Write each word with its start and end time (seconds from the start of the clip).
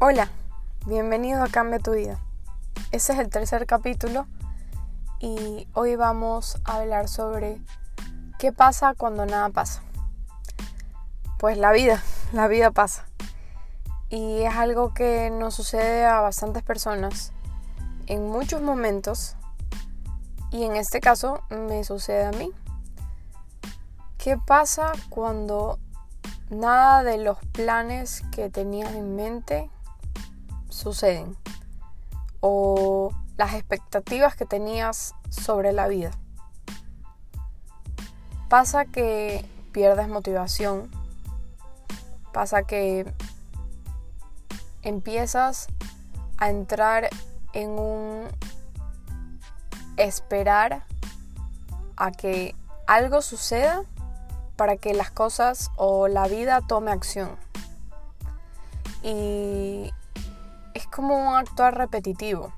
Hola, 0.00 0.28
bienvenido 0.86 1.42
a 1.42 1.48
Cambia 1.48 1.80
tu 1.80 1.90
vida. 1.90 2.20
Este 2.92 3.14
es 3.14 3.18
el 3.18 3.30
tercer 3.30 3.66
capítulo 3.66 4.28
y 5.18 5.66
hoy 5.74 5.96
vamos 5.96 6.56
a 6.64 6.76
hablar 6.76 7.08
sobre 7.08 7.60
qué 8.38 8.52
pasa 8.52 8.94
cuando 8.94 9.26
nada 9.26 9.48
pasa. 9.48 9.82
Pues 11.40 11.58
la 11.58 11.72
vida, 11.72 12.00
la 12.32 12.46
vida 12.46 12.70
pasa. 12.70 13.08
Y 14.08 14.42
es 14.42 14.54
algo 14.54 14.94
que 14.94 15.30
nos 15.30 15.56
sucede 15.56 16.06
a 16.06 16.20
bastantes 16.20 16.62
personas 16.62 17.32
en 18.06 18.30
muchos 18.30 18.62
momentos 18.62 19.34
y 20.52 20.62
en 20.62 20.76
este 20.76 21.00
caso 21.00 21.42
me 21.50 21.82
sucede 21.82 22.24
a 22.24 22.30
mí. 22.30 22.52
¿Qué 24.16 24.38
pasa 24.38 24.92
cuando 25.10 25.80
nada 26.50 27.02
de 27.02 27.18
los 27.18 27.38
planes 27.50 28.22
que 28.30 28.48
tenías 28.48 28.94
en 28.94 29.16
mente 29.16 29.68
O 32.40 33.12
las 33.36 33.54
expectativas 33.54 34.36
que 34.36 34.46
tenías 34.46 35.14
sobre 35.30 35.72
la 35.72 35.88
vida. 35.88 36.10
Pasa 38.48 38.84
que 38.84 39.44
pierdes 39.72 40.08
motivación. 40.08 40.90
Pasa 42.32 42.62
que 42.62 43.12
empiezas 44.82 45.68
a 46.38 46.50
entrar 46.50 47.08
en 47.52 47.70
un 47.70 48.28
esperar 49.96 50.84
a 51.96 52.12
que 52.12 52.54
algo 52.86 53.20
suceda 53.22 53.82
para 54.56 54.76
que 54.76 54.94
las 54.94 55.10
cosas 55.10 55.70
o 55.76 56.08
la 56.08 56.26
vida 56.26 56.60
tome 56.66 56.90
acción. 56.90 57.30
Y 59.02 59.92
como 60.98 61.14
un 61.14 61.36
actuar 61.36 61.76
repetitivo, 61.76 62.52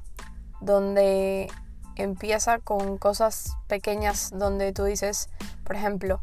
donde 0.62 1.52
empieza 1.94 2.58
con 2.58 2.96
cosas 2.96 3.58
pequeñas 3.66 4.30
donde 4.32 4.72
tú 4.72 4.84
dices, 4.84 5.28
por 5.62 5.76
ejemplo, 5.76 6.22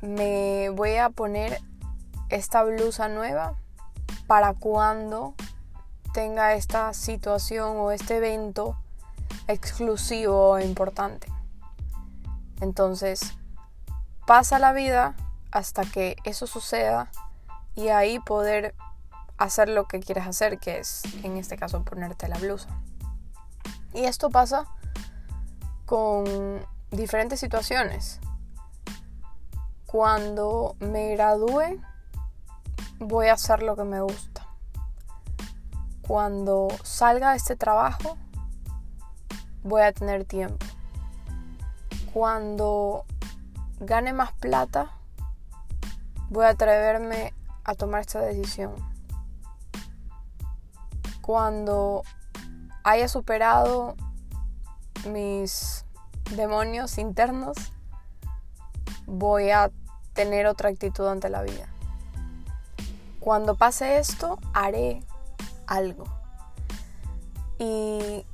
me 0.00 0.70
voy 0.70 0.96
a 0.96 1.10
poner 1.10 1.60
esta 2.30 2.62
blusa 2.62 3.08
nueva 3.08 3.52
para 4.26 4.54
cuando 4.54 5.34
tenga 6.14 6.54
esta 6.54 6.94
situación 6.94 7.76
o 7.76 7.90
este 7.90 8.16
evento 8.16 8.78
exclusivo 9.48 10.56
e 10.56 10.64
importante. 10.64 11.30
Entonces, 12.62 13.34
pasa 14.26 14.58
la 14.58 14.72
vida 14.72 15.16
hasta 15.50 15.84
que 15.84 16.16
eso 16.24 16.46
suceda 16.46 17.10
y 17.74 17.88
ahí 17.88 18.20
poder 18.20 18.74
hacer 19.38 19.68
lo 19.68 19.86
que 19.86 20.00
quieres 20.00 20.26
hacer, 20.26 20.58
que 20.58 20.78
es 20.78 21.02
en 21.22 21.36
este 21.36 21.56
caso 21.56 21.82
ponerte 21.84 22.28
la 22.28 22.38
blusa. 22.38 22.68
Y 23.92 24.04
esto 24.04 24.30
pasa 24.30 24.66
con 25.84 26.66
diferentes 26.90 27.40
situaciones. 27.40 28.20
Cuando 29.86 30.76
me 30.80 31.14
gradúe, 31.14 31.80
voy 32.98 33.28
a 33.28 33.34
hacer 33.34 33.62
lo 33.62 33.76
que 33.76 33.84
me 33.84 34.00
gusta. 34.00 34.46
Cuando 36.06 36.68
salga 36.82 37.30
de 37.30 37.36
este 37.36 37.56
trabajo, 37.56 38.16
voy 39.62 39.82
a 39.82 39.92
tener 39.92 40.24
tiempo. 40.24 40.64
Cuando 42.12 43.04
gane 43.80 44.12
más 44.12 44.32
plata, 44.32 44.90
voy 46.30 46.44
a 46.44 46.50
atreverme 46.50 47.34
a 47.64 47.74
tomar 47.74 48.02
esta 48.02 48.20
decisión. 48.20 48.95
Cuando 51.26 52.04
haya 52.84 53.08
superado 53.08 53.96
mis 55.10 55.84
demonios 56.36 56.98
internos, 56.98 57.56
voy 59.06 59.50
a 59.50 59.72
tener 60.12 60.46
otra 60.46 60.68
actitud 60.68 61.04
ante 61.08 61.28
la 61.28 61.42
vida. 61.42 61.66
Cuando 63.18 63.56
pase 63.56 63.98
esto, 63.98 64.38
haré 64.54 65.02
algo. 65.66 66.04
Y 67.58 68.24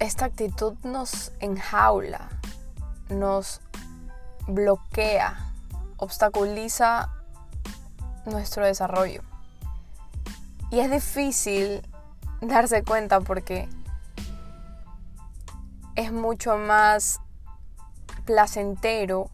esta 0.00 0.24
actitud 0.24 0.74
nos 0.82 1.30
enjaula, 1.38 2.28
nos 3.08 3.60
bloquea, 4.48 5.52
obstaculiza 5.96 7.08
nuestro 8.26 8.66
desarrollo. 8.66 9.22
Y 10.70 10.80
es 10.80 10.90
difícil 10.90 11.82
darse 12.40 12.82
cuenta 12.84 13.20
porque 13.20 13.68
es 15.96 16.12
mucho 16.12 16.56
más 16.56 17.20
placentero 18.24 19.30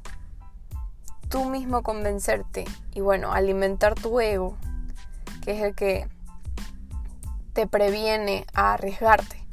tú 1.29 1.45
mismo 1.47 1.83
convencerte 1.83 2.65
y 2.93 3.01
bueno, 3.01 3.33
alimentar 3.33 3.95
tu 3.95 4.21
ego, 4.21 4.57
que 5.43 5.53
es 5.53 5.63
el 5.63 5.75
que 5.75 6.09
te 7.53 7.67
previene 7.67 8.47
a 8.55 8.75
arriesgarte. 8.75 9.45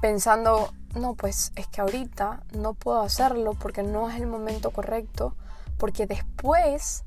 Pensando 0.00 0.72
no, 0.94 1.14
pues 1.14 1.52
es 1.56 1.66
que 1.68 1.80
ahorita 1.80 2.42
no 2.52 2.74
puedo 2.74 3.00
hacerlo 3.00 3.54
porque 3.54 3.82
no 3.82 4.10
es 4.10 4.16
el 4.16 4.26
momento 4.26 4.70
correcto, 4.70 5.34
porque 5.78 6.06
después 6.06 7.04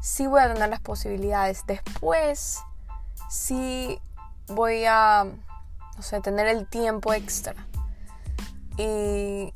sí 0.00 0.26
voy 0.26 0.40
a 0.40 0.52
tener 0.52 0.68
las 0.68 0.80
posibilidades, 0.80 1.64
después 1.66 2.58
sí 3.28 4.00
voy 4.48 4.84
a, 4.86 5.24
no 5.96 6.02
sé, 6.02 6.20
tener 6.20 6.46
el 6.46 6.66
tiempo 6.66 7.12
extra. 7.12 7.54
Y 8.76 9.52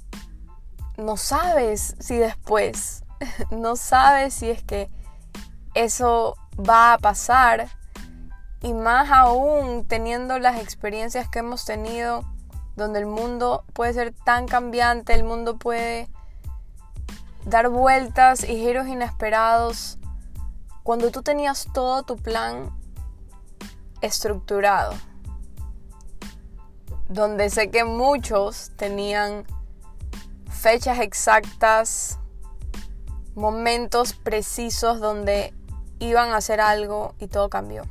no 0.97 1.17
sabes 1.17 1.97
si 2.01 2.17
después, 2.17 3.05
no 3.51 3.77
sabes 3.77 4.35
si 4.35 4.51
es 4.51 4.63
que 4.63 4.91
eso 5.75 6.37
va 6.59 6.95
a 6.95 6.99
pasar. 6.99 7.69
Y 8.61 8.75
más 8.75 9.11
aún 9.11 9.85
teniendo 9.87 10.39
las 10.39 10.61
experiencias 10.61 11.29
que 11.29 11.41
hemos 11.41 11.65
tenido 11.65 12.25
donde 12.77 13.01
el 13.01 13.07
mundo 13.07 13.65
puede 13.73 13.93
ser 13.93 14.15
tan 14.25 14.47
cambiante, 14.47 15.15
el 15.15 15.25
mundo 15.25 15.57
puede 15.57 16.09
dar 17.45 17.69
vueltas 17.69 18.45
y 18.45 18.57
giros 18.57 18.87
inesperados. 18.87 19.99
Cuando 20.83 21.11
tú 21.11 21.23
tenías 21.23 21.69
todo 21.73 22.03
tu 22.03 22.17
plan 22.17 22.71
estructurado, 24.01 24.95
donde 27.09 27.51
sé 27.51 27.71
que 27.71 27.85
muchos 27.85 28.73
tenían 28.77 29.45
fechas 30.51 30.99
exactas, 30.99 32.19
momentos 33.35 34.13
precisos 34.13 35.01
donde 35.01 35.55
iban 35.99 36.31
a 36.31 36.37
hacer 36.37 36.61
algo 36.61 37.15
y 37.19 37.29
todo 37.29 37.49
cambió. 37.49 37.85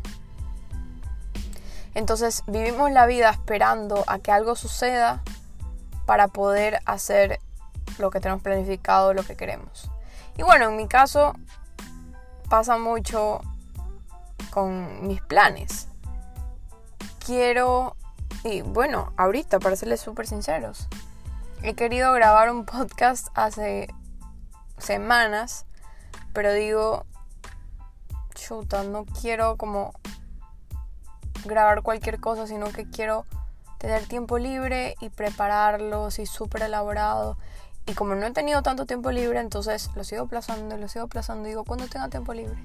Entonces 1.94 2.44
vivimos 2.47 2.91
la 2.91 3.06
vida 3.06 3.29
esperando 3.29 4.03
a 4.08 4.19
que 4.19 4.31
algo 4.31 4.56
suceda 4.56 5.23
para 6.06 6.28
poder 6.28 6.79
hacer 6.85 7.40
lo 8.00 8.09
que 8.09 8.19
tenemos 8.19 8.41
planificado, 8.41 9.13
lo 9.13 9.23
que 9.23 9.35
queremos. 9.35 9.90
Y 10.38 10.44
bueno, 10.44 10.69
en 10.69 10.75
mi 10.78 10.88
caso 10.88 11.34
pasa 12.52 12.78
mucho 12.78 13.40
con 14.50 15.08
mis 15.08 15.22
planes. 15.22 15.88
Quiero, 17.26 17.96
y 18.44 18.62
bueno, 18.62 19.14
ahorita, 19.16 19.60
para 19.60 19.78
serles 19.78 20.02
súper 20.02 20.28
sinceros, 20.28 20.90
he 21.64 21.76
querido 21.76 22.12
grabar 22.12 22.52
un 22.52 22.66
podcast 22.66 23.30
hace 23.36 23.88
semanas, 24.78 25.66
pero 26.34 26.52
digo, 26.52 27.06
chuta, 28.36 28.84
no 28.84 29.06
quiero 29.06 29.56
como 29.56 29.94
grabar 31.46 31.84
cualquier 31.84 32.20
cosa, 32.20 32.47
sino 32.47 32.70
que 32.74 32.90
quiero 32.90 33.26
tener 33.78 34.06
tiempo 34.08 34.38
libre 34.38 34.96
y 35.00 35.08
prepararlo 35.08 36.08
así 36.08 36.26
súper 36.26 36.64
elaborado. 36.64 37.38
Y 37.86 37.94
como 37.94 38.16
no 38.16 38.26
he 38.26 38.32
tenido 38.32 38.62
tanto 38.62 38.86
tiempo 38.86 39.12
libre, 39.12 39.40
entonces 39.40 39.90
lo 39.96 40.04
sigo 40.04 40.24
aplazando, 40.24 40.78
lo 40.78 40.88
sigo 40.88 41.06
aplazando. 41.06 41.48
Digo, 41.48 41.64
cuando 41.64 41.88
tenga 41.88 42.10
tiempo 42.10 42.34
libre? 42.34 42.58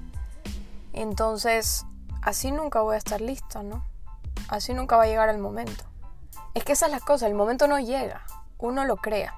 Entonces, 0.93 1.85
así 2.21 2.51
nunca 2.51 2.81
voy 2.81 2.95
a 2.95 2.97
estar 2.97 3.21
lista, 3.21 3.63
¿no? 3.63 3.83
Así 4.47 4.73
nunca 4.73 4.97
va 4.97 5.03
a 5.03 5.07
llegar 5.07 5.29
el 5.29 5.39
momento. 5.39 5.83
Es 6.53 6.63
que 6.63 6.73
esa 6.73 6.87
es 6.87 6.91
la 6.91 6.99
cosa, 6.99 7.27
el 7.27 7.35
momento 7.35 7.67
no 7.67 7.79
llega, 7.79 8.23
uno 8.57 8.85
lo 8.85 8.97
crea. 8.97 9.35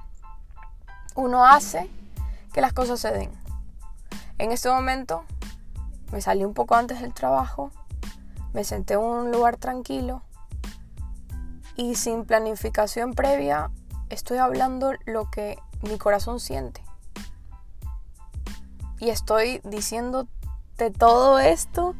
Uno 1.15 1.45
hace 1.45 1.89
que 2.53 2.61
las 2.61 2.73
cosas 2.73 2.99
se 2.99 3.11
den. 3.11 3.31
En 4.37 4.51
este 4.51 4.69
momento 4.69 5.25
me 6.11 6.21
salí 6.21 6.45
un 6.45 6.53
poco 6.53 6.75
antes 6.75 7.01
del 7.01 7.13
trabajo, 7.13 7.71
me 8.53 8.63
senté 8.63 8.93
en 8.93 9.01
un 9.01 9.31
lugar 9.31 9.57
tranquilo 9.57 10.21
y 11.75 11.95
sin 11.95 12.25
planificación 12.25 13.13
previa 13.13 13.69
estoy 14.09 14.37
hablando 14.37 14.93
lo 15.05 15.29
que 15.29 15.59
mi 15.81 15.97
corazón 15.97 16.39
siente. 16.39 16.83
Y 18.99 19.09
estoy 19.09 19.61
diciéndote 19.63 20.91
todo 20.97 21.39
esto 21.39 21.95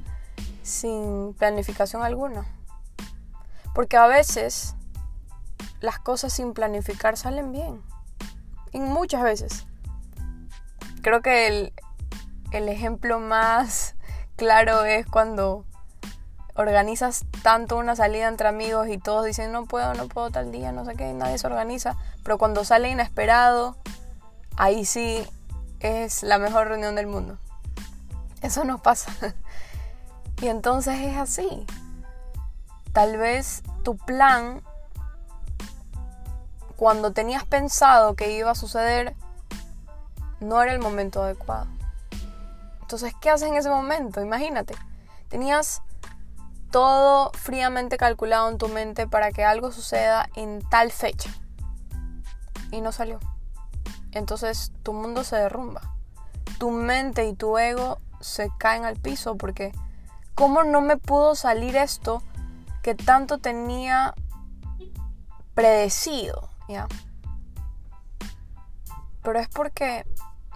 sin 0.63 1.33
planificación 1.33 2.03
alguna. 2.03 2.45
Porque 3.73 3.97
a 3.97 4.07
veces 4.07 4.75
las 5.79 5.99
cosas 5.99 6.33
sin 6.33 6.53
planificar 6.53 7.17
salen 7.17 7.51
bien. 7.51 7.81
Y 8.71 8.79
muchas 8.79 9.23
veces. 9.23 9.65
Creo 11.01 11.21
que 11.21 11.47
el, 11.47 11.73
el 12.51 12.67
ejemplo 12.69 13.19
más 13.19 13.95
claro 14.35 14.83
es 14.83 15.05
cuando 15.05 15.65
organizas 16.59 17.23
tanto 17.41 17.77
una 17.77 17.95
salida 17.95 18.27
entre 18.27 18.49
amigos 18.49 18.89
y 18.89 18.97
todos 18.97 19.23
dicen 19.23 19.53
no 19.53 19.65
puedo, 19.65 19.93
no 19.93 20.09
puedo 20.09 20.29
tal 20.29 20.51
día, 20.51 20.73
no 20.73 20.83
sé 20.83 20.95
qué, 20.95 21.13
nadie 21.13 21.37
se 21.37 21.47
organiza, 21.47 21.95
pero 22.21 22.37
cuando 22.37 22.65
sale 22.65 22.89
inesperado, 22.89 23.77
ahí 24.57 24.83
sí 24.83 25.25
es 25.79 26.21
la 26.21 26.37
mejor 26.37 26.67
reunión 26.67 26.95
del 26.95 27.07
mundo. 27.07 27.37
Eso 28.41 28.65
nos 28.65 28.81
pasa. 28.81 29.09
y 30.41 30.47
entonces 30.47 30.99
es 30.99 31.17
así. 31.17 31.65
Tal 32.91 33.15
vez 33.15 33.63
tu 33.83 33.95
plan, 33.95 34.61
cuando 36.75 37.13
tenías 37.13 37.45
pensado 37.45 38.15
que 38.15 38.33
iba 38.33 38.51
a 38.51 38.55
suceder, 38.55 39.15
no 40.41 40.61
era 40.61 40.73
el 40.73 40.79
momento 40.79 41.23
adecuado. 41.23 41.67
Entonces, 42.81 43.13
¿qué 43.21 43.29
haces 43.29 43.47
en 43.47 43.55
ese 43.55 43.69
momento? 43.69 44.19
Imagínate, 44.19 44.75
tenías 45.29 45.81
todo 46.71 47.31
fríamente 47.33 47.97
calculado 47.97 48.49
en 48.49 48.57
tu 48.57 48.67
mente 48.67 49.07
para 49.07 49.31
que 49.31 49.43
algo 49.43 49.71
suceda 49.71 50.29
en 50.35 50.61
tal 50.69 50.91
fecha. 50.91 51.29
Y 52.71 52.81
no 52.81 52.91
salió. 52.91 53.19
Entonces 54.11 54.71
tu 54.83 54.93
mundo 54.93 55.23
se 55.23 55.35
derrumba. 55.35 55.81
Tu 56.57 56.71
mente 56.71 57.27
y 57.27 57.33
tu 57.33 57.57
ego 57.57 57.99
se 58.19 58.49
caen 58.57 58.85
al 58.85 58.97
piso 58.97 59.35
porque 59.35 59.71
¿cómo 60.35 60.63
no 60.63 60.81
me 60.81 60.97
pudo 60.97 61.35
salir 61.35 61.75
esto 61.75 62.21
que 62.81 62.95
tanto 62.95 63.37
tenía 63.37 64.13
predecido? 65.53 66.49
¿Ya? 66.67 66.87
Pero 69.23 69.39
es 69.39 69.47
porque 69.49 70.05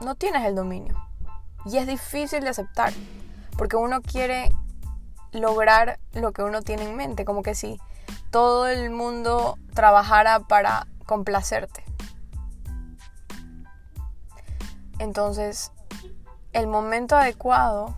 no 0.01 0.15
tienes 0.15 0.45
el 0.45 0.56
dominio. 0.56 0.95
Y 1.65 1.77
es 1.77 1.88
difícil 1.88 2.42
de 2.44 2.50
aceptar. 2.50 2.94
Porque 3.57 3.75
uno 3.75 4.01
quiere 4.01 4.51
lograr 5.33 6.00
lo 6.13 6.31
que 6.31 6.44
uno 6.44 6.62
tiene 6.62 6.83
en 6.83 6.95
mente, 6.95 7.25
como 7.25 7.44
que 7.44 7.56
si 7.56 7.80
todo 8.31 8.68
el 8.68 8.89
mundo 8.89 9.57
trabajara 9.74 10.39
para 10.39 10.88
complacerte. 11.06 11.83
Entonces, 15.00 15.71
el 16.53 16.68
momento 16.68 17.15
adecuado 17.15 17.95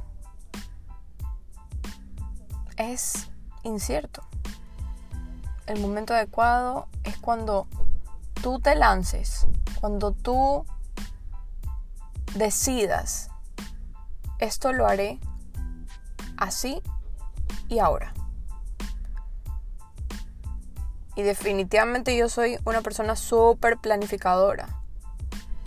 es 2.78 3.30
incierto. 3.64 4.24
El 5.68 5.80
momento 5.80 6.14
adecuado 6.14 6.88
es 7.04 7.18
cuando 7.18 7.68
tú 8.42 8.60
te 8.60 8.76
lances, 8.76 9.48
cuando 9.80 10.12
tú 10.12 10.66
decidas, 12.36 13.30
esto 14.40 14.74
lo 14.74 14.88
haré 14.88 15.20
así 16.38 16.82
y 17.68 17.80
ahora. 17.80 18.14
Y 21.16 21.24
definitivamente 21.24 22.16
yo 22.16 22.28
soy 22.28 22.60
una 22.66 22.82
persona 22.82 23.16
súper 23.16 23.78
planificadora. 23.78 24.68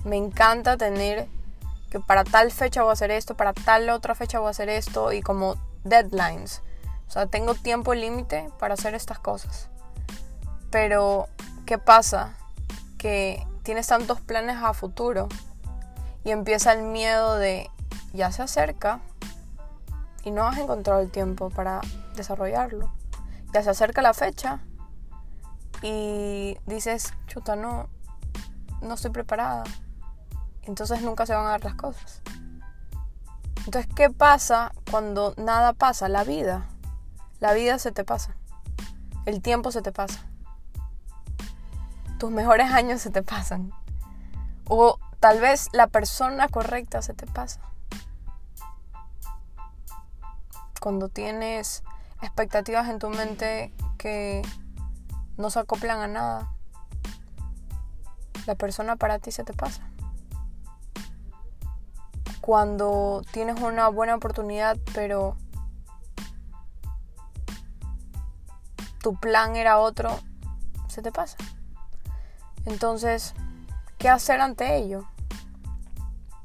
Me 0.04 0.16
encanta 0.16 0.76
tener 0.76 1.26
que 1.90 2.00
para 2.00 2.24
tal 2.24 2.52
fecha 2.52 2.82
voy 2.82 2.90
a 2.90 2.92
hacer 2.92 3.10
esto, 3.10 3.36
para 3.36 3.54
tal 3.54 3.88
otra 3.88 4.14
fecha 4.14 4.38
voy 4.38 4.48
a 4.48 4.50
hacer 4.50 4.68
esto 4.68 5.12
y 5.12 5.22
como 5.22 5.56
deadlines. 5.84 6.62
O 7.08 7.10
sea, 7.10 7.26
tengo 7.26 7.54
tiempo 7.54 7.94
límite 7.94 8.50
para 8.58 8.74
hacer 8.74 8.94
estas 8.94 9.18
cosas. 9.18 9.70
Pero, 10.70 11.28
¿qué 11.64 11.78
pasa? 11.78 12.34
Que 12.98 13.46
tienes 13.62 13.86
tantos 13.86 14.20
planes 14.20 14.58
a 14.62 14.74
futuro 14.74 15.28
y 16.24 16.30
empieza 16.30 16.72
el 16.72 16.82
miedo 16.82 17.36
de 17.36 17.70
ya 18.12 18.30
se 18.32 18.42
acerca, 18.42 19.00
y 20.24 20.30
no 20.30 20.46
has 20.46 20.58
encontrado 20.58 21.00
el 21.00 21.10
tiempo 21.10 21.50
para 21.50 21.80
desarrollarlo. 22.16 22.92
Ya 23.52 23.62
se 23.62 23.70
acerca 23.70 24.02
la 24.02 24.14
fecha 24.14 24.60
y 25.82 26.58
dices, 26.66 27.14
chuta, 27.26 27.56
no, 27.56 27.88
no 28.82 28.94
estoy 28.94 29.10
preparada. 29.10 29.64
Entonces 30.62 31.02
nunca 31.02 31.24
se 31.24 31.34
van 31.34 31.46
a 31.46 31.50
dar 31.50 31.64
las 31.64 31.74
cosas. 31.74 32.22
Entonces, 33.64 33.90
¿qué 33.94 34.10
pasa 34.10 34.72
cuando 34.90 35.34
nada 35.36 35.72
pasa? 35.72 36.08
La 36.08 36.24
vida. 36.24 36.68
La 37.40 37.52
vida 37.52 37.78
se 37.78 37.92
te 37.92 38.04
pasa. 38.04 38.34
El 39.24 39.42
tiempo 39.42 39.70
se 39.72 39.82
te 39.82 39.92
pasa. 39.92 40.20
Tus 42.18 42.30
mejores 42.30 42.70
años 42.72 43.00
se 43.00 43.10
te 43.10 43.22
pasan. 43.22 43.72
O 44.66 44.98
tal 45.20 45.40
vez 45.40 45.68
la 45.72 45.86
persona 45.86 46.48
correcta 46.48 47.02
se 47.02 47.14
te 47.14 47.26
pasa 47.26 47.60
cuando 50.80 51.08
tienes 51.08 51.82
expectativas 52.22 52.88
en 52.88 52.98
tu 52.98 53.08
mente 53.10 53.72
que 53.96 54.42
no 55.36 55.50
se 55.50 55.60
acoplan 55.60 56.00
a 56.00 56.06
nada, 56.08 56.52
la 58.46 58.54
persona 58.54 58.96
para 58.96 59.18
ti 59.18 59.30
se 59.30 59.44
te 59.44 59.52
pasa. 59.52 59.82
Cuando 62.40 63.22
tienes 63.32 63.60
una 63.60 63.88
buena 63.88 64.14
oportunidad, 64.14 64.78
pero 64.94 65.36
tu 69.02 69.14
plan 69.16 69.56
era 69.56 69.78
otro, 69.78 70.18
se 70.88 71.02
te 71.02 71.12
pasa. 71.12 71.36
Entonces, 72.64 73.34
¿qué 73.98 74.08
hacer 74.08 74.40
ante 74.40 74.76
ello? 74.76 75.04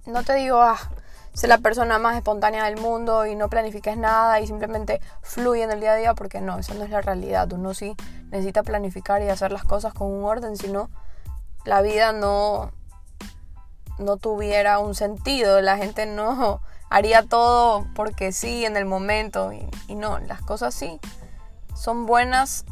No 0.05 0.23
te 0.23 0.33
digo, 0.35 0.61
ah, 0.61 0.77
ser 1.33 1.49
la 1.49 1.57
persona 1.57 1.97
más 1.99 2.15
espontánea 2.15 2.65
del 2.65 2.77
mundo 2.77 3.25
y 3.25 3.35
no 3.35 3.49
planifiques 3.49 3.97
nada 3.97 4.39
y 4.39 4.47
simplemente 4.47 5.01
fluye 5.21 5.63
en 5.63 5.71
el 5.71 5.79
día 5.79 5.93
a 5.93 5.95
día 5.95 6.13
porque 6.13 6.41
no, 6.41 6.59
esa 6.59 6.73
no 6.75 6.83
es 6.83 6.89
la 6.89 7.01
realidad. 7.01 7.51
Uno 7.51 7.73
sí 7.73 7.95
necesita 8.29 8.63
planificar 8.63 9.21
y 9.21 9.29
hacer 9.29 9.51
las 9.51 9.63
cosas 9.63 9.93
con 9.93 10.11
un 10.11 10.23
orden, 10.23 10.57
si 10.57 10.67
no, 10.67 10.89
la 11.65 11.81
vida 11.81 12.11
no, 12.11 12.71
no 13.97 14.17
tuviera 14.17 14.79
un 14.79 14.95
sentido. 14.95 15.61
La 15.61 15.77
gente 15.77 16.05
no 16.05 16.61
haría 16.89 17.23
todo 17.23 17.87
porque 17.95 18.31
sí 18.31 18.65
en 18.65 18.77
el 18.77 18.85
momento 18.85 19.51
y, 19.51 19.67
y 19.87 19.95
no, 19.95 20.19
las 20.19 20.41
cosas 20.41 20.73
sí 20.75 20.99
son 21.75 22.05
buenas 22.05 22.65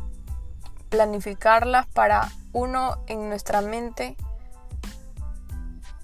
planificarlas 0.90 1.88
para 1.88 2.30
uno 2.54 2.98
en 3.08 3.30
nuestra 3.30 3.62
mente 3.62 4.16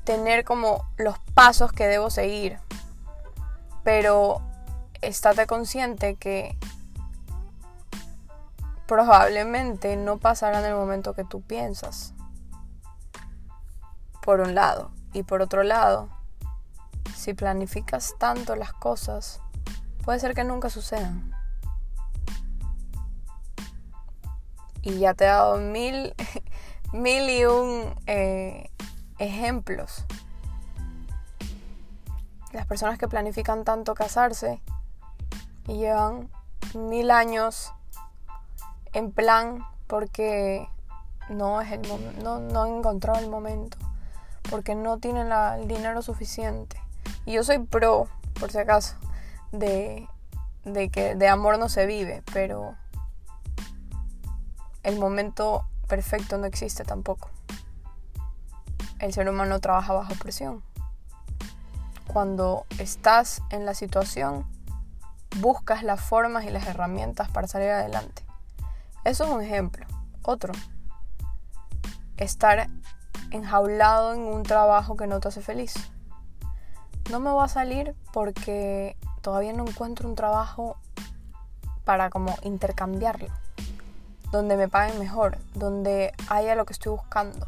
tener 0.08 0.46
como 0.46 0.86
los 0.96 1.20
pasos 1.34 1.74
que 1.74 1.86
debo 1.86 2.10
seguir. 2.10 2.60
Pero 3.84 4.42
estate 5.02 5.46
consciente 5.48 6.16
que 6.16 6.58
probablemente 8.88 9.98
no 9.98 10.18
pasará 10.18 10.60
en 10.60 10.66
el 10.68 10.76
momento 10.76 11.14
que 11.14 11.26
tú 11.26 11.42
piensas. 11.42 12.14
Por 14.22 14.40
un 14.40 14.56
lado. 14.56 14.92
Y 15.12 15.24
por 15.24 15.42
otro 15.42 15.64
lado, 15.64 16.08
si 17.14 17.34
planificas 17.34 18.16
tanto 18.18 18.56
las 18.56 18.72
cosas, 18.72 19.42
puede 20.06 20.22
ser 20.22 20.36
que 20.36 20.46
nunca 20.46 20.70
sucedan. 20.70 21.34
Y 24.84 25.00
ya 25.00 25.14
te 25.14 25.26
he 25.26 25.28
dado 25.28 25.58
mil, 25.58 26.16
mil 26.94 27.30
y 27.30 27.44
un 27.44 27.94
eh, 28.06 28.70
ejemplos. 29.20 30.06
Las 32.52 32.66
personas 32.66 32.98
que 32.98 33.08
planifican 33.08 33.64
tanto 33.64 33.94
casarse 33.94 34.62
y 35.68 35.78
llevan 35.78 36.30
mil 36.74 37.12
años 37.12 37.74
en 38.94 39.12
plan 39.12 39.66
porque 39.88 40.68
no 41.30 41.62
es 41.62 41.72
el 41.72 41.82
no, 42.24 42.40
no 42.40 42.64
han 42.64 42.78
encontrado 42.78 43.20
el 43.20 43.30
momento, 43.30 43.78
porque 44.50 44.76
no 44.76 44.98
tienen 44.98 45.32
el 45.32 45.68
dinero 45.68 46.02
suficiente. 46.02 46.82
Y 47.26 47.34
yo 47.34 47.44
soy 47.44 47.60
pro, 47.60 48.08
por 48.40 48.52
si 48.52 48.58
acaso, 48.58 48.96
de, 49.52 50.08
de 50.64 50.90
que 50.90 51.16
de 51.16 51.28
amor 51.28 51.60
no 51.60 51.70
se 51.70 51.86
vive, 51.86 52.24
pero 52.34 52.76
el 54.84 54.98
momento 55.00 55.66
perfecto 55.88 56.38
no 56.38 56.46
existe 56.46 56.84
tampoco 56.84 57.30
el 59.00 59.14
ser 59.14 59.30
humano 59.30 59.60
trabaja 59.60 59.94
bajo 59.94 60.14
presión. 60.16 60.64
Cuando 62.08 62.66
estás 62.80 63.42
en 63.50 63.66
la 63.66 63.74
situación, 63.74 64.46
buscas 65.40 65.84
las 65.84 66.02
formas 66.02 66.46
y 66.46 66.50
las 66.50 66.68
herramientas 66.68 67.30
para 67.30 67.48
salir 67.48 67.70
adelante. 67.70 68.24
Eso 69.04 69.26
es 69.26 69.30
un 69.30 69.42
ejemplo. 69.42 69.86
Otro, 70.24 70.54
estar 72.18 72.68
enjaulado 73.32 74.14
en 74.14 74.22
un 74.22 74.44
trabajo 74.44 74.96
que 74.98 75.08
no 75.08 75.20
te 75.20 75.28
hace 75.28 75.42
feliz. 75.42 75.74
No 77.12 77.20
me 77.20 77.30
voy 77.30 77.46
a 77.46 77.48
salir 77.48 77.96
porque 78.12 78.98
todavía 79.22 79.54
no 79.54 79.66
encuentro 79.68 80.10
un 80.10 80.16
trabajo 80.16 80.78
para 81.86 82.10
como 82.10 82.36
intercambiarlo. 82.44 83.30
Donde 84.32 84.58
me 84.58 84.68
paguen 84.68 85.00
mejor, 85.00 85.38
donde 85.54 86.14
haya 86.28 86.56
lo 86.56 86.66
que 86.66 86.74
estoy 86.74 86.92
buscando, 86.92 87.48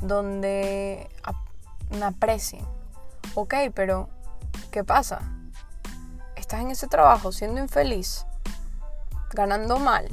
donde 0.00 1.10
me 1.90 2.04
aprecien. 2.04 2.64
Ok, 3.34 3.54
pero 3.74 4.08
¿qué 4.70 4.84
pasa? 4.84 5.20
Estás 6.36 6.60
en 6.60 6.70
ese 6.70 6.86
trabajo 6.86 7.32
siendo 7.32 7.60
infeliz, 7.60 8.26
ganando 9.32 9.78
mal, 9.78 10.08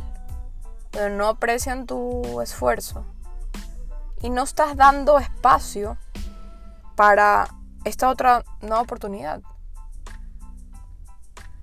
pero 0.92 1.16
no 1.16 1.28
aprecian 1.28 1.86
tu 1.86 2.42
esfuerzo 2.42 3.06
y 4.22 4.30
no 4.30 4.44
estás 4.44 4.76
dando 4.76 5.20
espacio 5.20 5.98
para 6.96 7.48
esta 7.86 8.10
otra 8.10 8.44
nueva 8.62 8.82
oportunidad. 8.82 9.42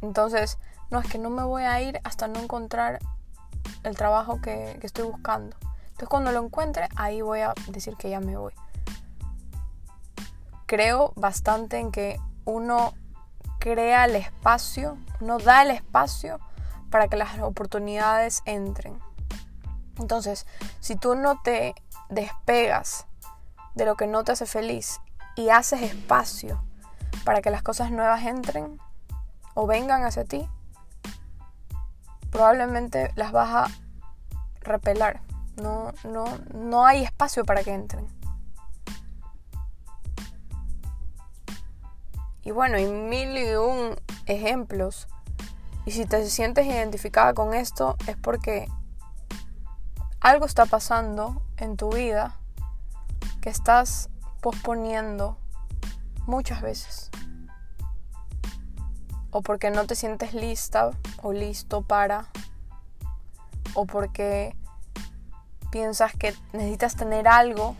Entonces, 0.00 0.58
no 0.90 1.00
es 1.00 1.08
que 1.08 1.18
no 1.18 1.30
me 1.30 1.42
voy 1.42 1.62
a 1.62 1.80
ir 1.80 2.00
hasta 2.04 2.28
no 2.28 2.40
encontrar 2.40 3.00
el 3.82 3.96
trabajo 3.96 4.40
que, 4.40 4.78
estoy 4.82 5.04
buscando. 5.04 5.56
Entonces, 5.94 6.08
cuando 6.08 6.32
lo 6.32 6.44
encuentre, 6.44 6.88
ahí 6.96 7.22
voy 7.22 7.40
a 7.40 7.54
decir 7.68 7.94
que 7.96 8.10
ya 8.10 8.18
me 8.18 8.36
voy. 8.36 8.52
Creo 10.66 11.12
bastante 11.14 11.78
en 11.78 11.92
que 11.92 12.18
uno 12.44 12.94
crea 13.60 14.06
el 14.06 14.16
espacio, 14.16 14.98
uno 15.20 15.38
da 15.38 15.62
el 15.62 15.70
espacio 15.70 16.40
para 16.90 17.06
que 17.06 17.16
las 17.16 17.38
oportunidades 17.38 18.42
entren. 18.44 18.98
Entonces, 20.00 20.48
si 20.80 20.96
tú 20.96 21.14
no 21.14 21.40
te 21.42 21.76
despegas 22.08 23.06
de 23.76 23.84
lo 23.84 23.94
que 23.94 24.08
no 24.08 24.24
te 24.24 24.32
hace 24.32 24.46
feliz 24.46 25.00
y 25.36 25.50
haces 25.50 25.82
espacio 25.82 26.60
para 27.24 27.40
que 27.40 27.50
las 27.50 27.62
cosas 27.62 27.92
nuevas 27.92 28.24
entren 28.24 28.80
o 29.54 29.68
vengan 29.68 30.02
hacia 30.02 30.24
ti, 30.24 30.48
probablemente 32.32 33.12
las 33.14 33.30
vas 33.30 33.70
a 33.70 33.70
repelar. 34.62 35.20
No, 35.56 35.92
no, 36.04 36.24
no 36.52 36.86
hay 36.86 37.04
espacio 37.04 37.44
para 37.44 37.62
que 37.62 37.72
entren. 37.72 38.06
Y 42.42 42.50
bueno, 42.50 42.76
hay 42.76 42.86
mil 42.86 43.38
y 43.38 43.54
un 43.54 43.96
ejemplos. 44.26 45.08
Y 45.86 45.92
si 45.92 46.04
te 46.04 46.28
sientes 46.28 46.66
identificada 46.66 47.34
con 47.34 47.54
esto 47.54 47.96
es 48.06 48.16
porque 48.16 48.68
algo 50.20 50.46
está 50.46 50.66
pasando 50.66 51.42
en 51.56 51.76
tu 51.76 51.90
vida 51.90 52.38
que 53.40 53.50
estás 53.50 54.10
posponiendo 54.40 55.38
muchas 56.26 56.60
veces. 56.62 57.10
O 59.30 59.42
porque 59.42 59.70
no 59.70 59.86
te 59.86 59.94
sientes 59.94 60.34
lista 60.34 60.90
o 61.22 61.32
listo 61.32 61.82
para. 61.82 62.28
O 63.74 63.86
porque 63.86 64.56
piensas 65.74 66.12
que 66.12 66.36
necesitas 66.52 66.94
tener 66.94 67.26
algo 67.26 67.74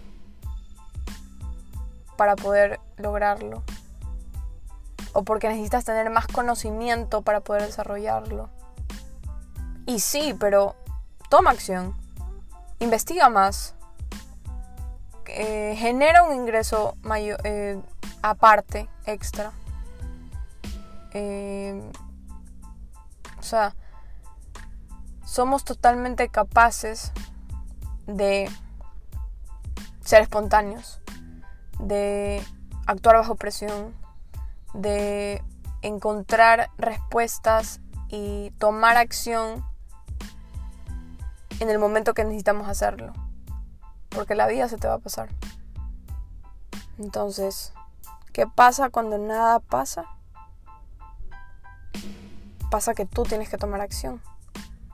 para 2.17 2.35
poder 2.35 2.81
lograrlo. 2.97 3.63
O 5.13 5.23
porque 5.23 5.49
necesitas 5.49 5.85
tener 5.85 6.11
más 6.11 6.27
conocimiento 6.27 7.23
para 7.23 7.39
poder 7.39 7.63
desarrollarlo. 7.63 8.51
Y 9.87 10.01
sí, 10.01 10.35
pero 10.41 10.75
toma 11.31 11.53
acción 11.53 11.95
investiga 12.81 13.29
más, 13.29 13.77
eh, 15.27 15.77
genera 15.79 16.25
un 16.25 16.35
ingreso 16.35 16.97
mayor, 17.03 17.41
eh, 17.45 17.81
aparte, 18.23 18.89
extra. 19.07 19.53
Eh, 21.13 21.81
o 23.39 23.43
sea, 23.45 23.77
somos 25.25 25.65
totalmente 25.65 26.29
capaces 26.29 27.13
de 28.07 28.51
ser 30.01 30.23
espontáneos, 30.23 31.01
de 31.79 32.43
actuar 32.87 33.17
bajo 33.17 33.37
presión, 33.37 33.95
de 34.75 35.43
encontrar 35.83 36.71
respuestas 36.79 37.81
y 38.09 38.51
tomar 38.59 38.97
acción 38.97 39.65
en 41.61 41.71
el 41.71 41.79
momento 41.79 42.15
que 42.15 42.25
necesitamos 42.25 42.69
hacerlo. 42.69 43.13
Porque 44.11 44.35
la 44.35 44.47
vida 44.47 44.69
se 44.69 44.77
te 44.77 44.87
va 44.87 44.95
a 44.95 44.99
pasar. 44.99 45.29
Entonces, 46.99 47.73
¿qué 48.33 48.47
pasa 48.47 48.91
cuando 48.91 49.19
nada 49.19 49.61
pasa? 49.61 50.05
Pasa 52.71 52.95
que 52.95 53.07
tú 53.07 53.25
tienes 53.25 53.49
que 53.49 53.59
tomar 53.59 53.81
acción. 53.81 54.21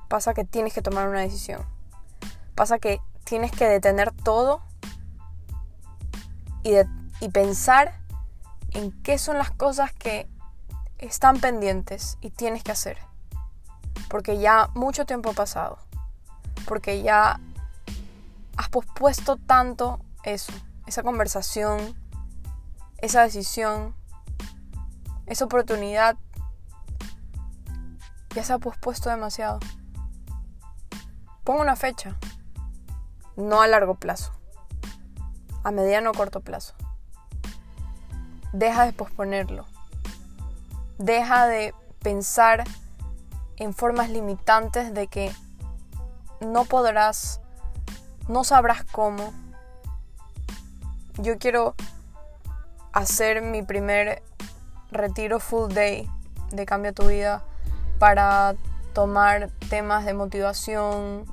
Pasa 0.08 0.34
que 0.34 0.44
tienes 0.44 0.72
que 0.72 0.82
tomar 0.82 1.08
una 1.08 1.20
decisión. 1.20 1.64
Pasa 2.60 2.78
que 2.78 3.00
tienes 3.24 3.52
que 3.52 3.66
detener 3.66 4.12
todo 4.12 4.60
y, 6.62 6.74
pensar 7.30 7.98
en 8.72 8.92
qué 9.00 9.16
son 9.16 9.38
las 9.38 9.50
cosas 9.50 9.94
que 9.94 10.28
están 10.98 11.40
pendientes 11.40 12.18
y 12.20 12.28
tienes 12.28 12.62
que 12.62 12.72
hacer. 12.72 12.98
Porque 14.10 14.38
ya 14.38 14.68
mucho 14.74 15.06
tiempo 15.06 15.30
ha 15.30 15.32
pasado 15.32 15.78
porque 16.66 17.00
ya 17.00 17.40
has 18.58 18.68
pospuesto 18.68 19.36
tanto 19.36 19.98
eso, 20.22 20.52
esa 20.84 21.02
conversación, 21.02 21.94
esa 22.98 23.22
decisión, 23.22 23.94
esa 25.24 25.46
oportunidad, 25.46 26.18
ya 28.34 28.44
se 28.44 28.52
ha 28.52 28.58
pospuesto 28.58 29.08
demasiado. 29.08 29.60
Pongo 31.42 31.62
una 31.62 31.74
fecha, 31.74 32.18
no 33.40 33.62
a 33.62 33.66
largo 33.66 33.94
plazo, 33.94 34.32
a 35.64 35.70
mediano 35.70 36.10
o 36.10 36.14
corto 36.14 36.40
plazo. 36.40 36.74
Deja 38.52 38.84
de 38.84 38.92
posponerlo. 38.92 39.66
Deja 40.98 41.46
de 41.46 41.74
pensar 42.02 42.64
en 43.56 43.74
formas 43.74 44.10
limitantes 44.10 44.92
de 44.94 45.06
que 45.06 45.32
no 46.40 46.64
podrás, 46.64 47.40
no 48.28 48.44
sabrás 48.44 48.84
cómo. 48.84 49.32
Yo 51.18 51.38
quiero 51.38 51.74
hacer 52.92 53.42
mi 53.42 53.62
primer 53.62 54.22
retiro 54.90 55.38
full 55.38 55.72
day 55.72 56.10
de 56.50 56.66
Cambia 56.66 56.92
tu 56.92 57.06
vida 57.06 57.44
para 57.98 58.54
tomar 58.92 59.50
temas 59.68 60.04
de 60.04 60.14
motivación, 60.14 61.26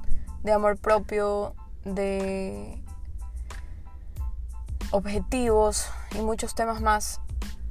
de 0.43 0.51
amor 0.51 0.77
propio, 0.77 1.55
de 1.95 2.81
objetivos 4.91 5.87
y 6.11 6.19
muchos 6.19 6.55
temas 6.55 6.81
más. 6.81 7.21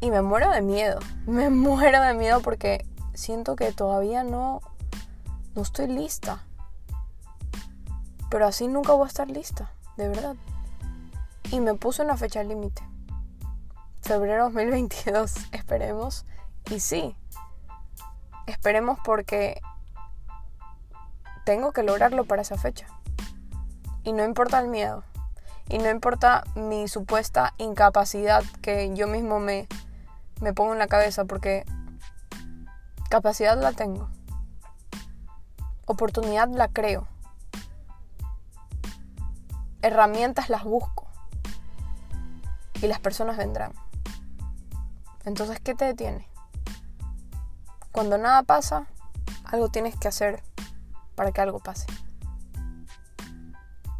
Y 0.00 0.10
me 0.10 0.22
muero 0.22 0.50
de 0.50 0.62
miedo, 0.62 0.98
me 1.26 1.50
muero 1.50 2.02
de 2.02 2.14
miedo 2.14 2.40
porque 2.40 2.86
siento 3.14 3.56
que 3.56 3.72
todavía 3.72 4.24
no, 4.24 4.60
no 5.54 5.62
estoy 5.62 5.88
lista. 5.88 6.44
Pero 8.30 8.46
así 8.46 8.66
nunca 8.68 8.92
voy 8.92 9.04
a 9.04 9.08
estar 9.08 9.30
lista, 9.30 9.70
de 9.96 10.08
verdad. 10.08 10.36
Y 11.50 11.60
me 11.60 11.74
puse 11.74 12.02
una 12.02 12.16
fecha 12.16 12.42
límite. 12.42 12.82
Febrero 14.02 14.44
2022, 14.44 15.34
esperemos. 15.52 16.26
Y 16.70 16.80
sí, 16.80 17.16
esperemos 18.46 18.98
porque 19.04 19.60
tengo 21.44 21.72
que 21.72 21.84
lograrlo 21.84 22.24
para 22.24 22.42
esa 22.42 22.56
fecha. 22.58 22.88
Y 24.06 24.14
no 24.14 24.24
importa 24.24 24.58
el 24.58 24.68
miedo. 24.68 25.04
Y 25.68 25.76
no 25.76 25.90
importa 25.90 26.44
mi 26.54 26.88
supuesta 26.88 27.52
incapacidad 27.58 28.42
que 28.62 28.94
yo 28.94 29.06
mismo 29.06 29.38
me, 29.38 29.68
me 30.40 30.54
pongo 30.54 30.72
en 30.72 30.78
la 30.78 30.86
cabeza 30.86 31.26
porque 31.26 31.66
capacidad 33.10 33.60
la 33.60 33.72
tengo. 33.72 34.08
Oportunidad 35.84 36.48
la 36.48 36.68
creo 36.68 37.06
herramientas 39.86 40.48
las 40.48 40.64
busco 40.64 41.06
y 42.82 42.88
las 42.88 42.98
personas 42.98 43.36
vendrán. 43.36 43.72
Entonces, 45.24 45.60
¿qué 45.60 45.74
te 45.74 45.84
detiene? 45.84 46.28
Cuando 47.92 48.18
nada 48.18 48.42
pasa, 48.42 48.86
algo 49.44 49.68
tienes 49.68 49.96
que 49.96 50.08
hacer 50.08 50.42
para 51.14 51.30
que 51.30 51.40
algo 51.40 51.60
pase. 51.60 51.86